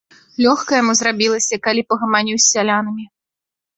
[0.43, 3.05] Лёгка яму зрабілася, калі пагаманіў з сялянамі.